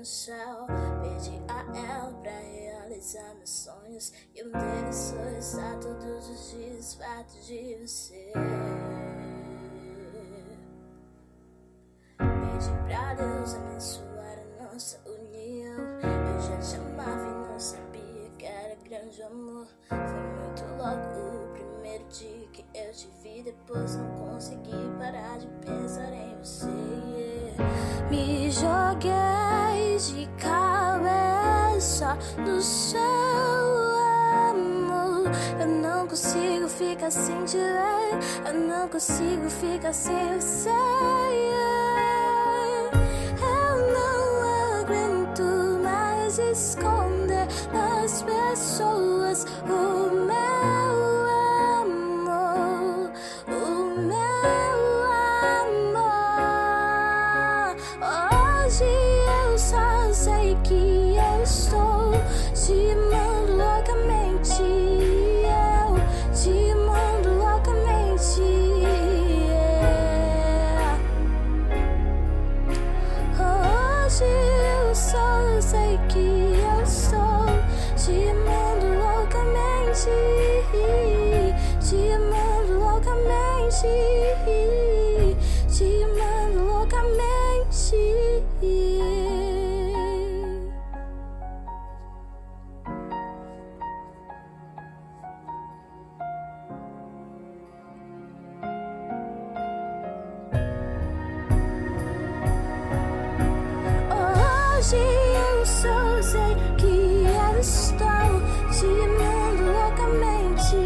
no 0.00 0.06
céu. 0.06 0.66
Perdi 1.02 1.42
a 1.46 1.60
ela 1.76 2.10
pra 2.22 2.32
realizar 2.32 3.34
meus 3.34 3.50
sonhos. 3.50 4.12
E 4.34 4.42
um 4.42 4.50
deles 4.50 5.14
estar 5.38 5.78
todos 5.78 6.30
os 6.30 6.50
dias 6.52 6.94
perto 6.94 7.34
de 7.44 7.86
você. 7.86 8.32
Pedi 12.16 12.70
pra 12.86 13.14
Deus 13.14 13.54
abençoar 13.54 14.38
a 14.38 14.64
nossa 14.64 14.98
união. 15.06 16.00
Eu 16.02 16.40
já 16.40 16.56
te 16.56 16.76
amava 16.76 17.28
e 17.28 17.50
não 17.50 17.60
sabia 17.60 18.30
que 18.38 18.46
era 18.46 18.76
grande 18.76 19.22
amor. 19.22 19.66
Foi 19.86 19.98
muito 19.98 20.64
logo 20.78 21.44
o 21.44 21.52
primeiro 21.52 22.08
dia 22.08 22.48
que 22.54 22.64
eu 22.74 22.90
te 22.90 23.06
vi. 23.22 23.42
Depois 23.42 23.96
não 23.96 24.08
consegui 24.16 24.70
parar 24.98 25.38
de 25.38 25.46
pensar 25.62 26.10
em 26.10 26.38
você. 26.38 26.66
Me 28.08 28.50
joguei 28.50 29.49
no 32.60 32.64
seu 32.64 33.00
amor. 34.50 35.24
Eu 35.58 35.66
não 35.66 36.06
consigo 36.06 36.68
ficar 36.68 37.10
sem 37.10 37.42
te 37.46 37.56
ver. 37.56 38.18
Eu 38.46 38.52
não 38.52 38.86
consigo 38.86 39.48
ficar 39.48 39.94
sem 39.94 40.38
você. 40.38 40.68
Eu 43.40 43.92
não 43.94 44.80
aguento 44.82 45.42
mais 45.82 46.38
esconder 46.38 47.46
das 47.72 48.22
pessoas 48.22 49.46
o 49.66 49.99
Hoje 74.10 74.49
Hoje 104.80 104.96
eu 104.96 105.66
só 105.66 106.22
sei 106.22 106.56
que 106.78 107.26
eu 107.26 107.60
estou 107.60 108.30
te 108.72 108.86
amando 109.04 109.64
loucamente. 109.72 110.76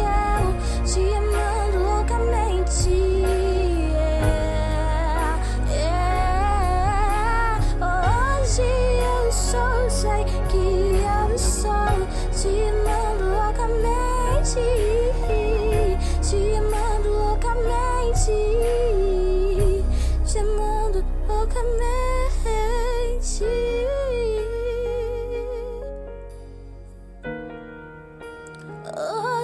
Eu 0.00 0.42
te 0.86 1.02
amando 1.18 1.76
loucamente. 1.90 2.88
yeah, 3.68 4.48
yeah. 5.68 7.60
Hoje 8.40 8.62
eu 8.62 9.30
só 9.30 9.68
sei 9.90 10.24
que 10.48 10.56
eu 10.56 11.34
estou 11.34 12.08
te 12.32 12.48
amando 12.66 12.81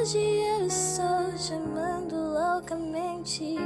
Hoje 0.08 0.18
eu 0.20 0.66
estou 0.66 1.36
chamando 1.36 2.16
loucamente. 2.16 3.58